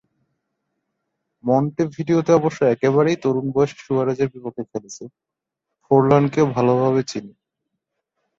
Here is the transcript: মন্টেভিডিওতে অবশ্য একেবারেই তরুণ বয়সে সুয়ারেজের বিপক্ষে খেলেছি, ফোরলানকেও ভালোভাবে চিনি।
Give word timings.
মন্টেভিডিওতে 1.43 2.31
অবশ্য 2.33 2.59
একেবারেই 2.65 3.17
তরুণ 3.23 3.47
বয়সে 3.55 3.77
সুয়ারেজের 3.83 4.29
বিপক্ষে 4.33 4.63
খেলেছি, 4.71 5.03
ফোরলানকেও 5.83 6.45
ভালোভাবে 6.55 7.01
চিনি। 7.03 7.33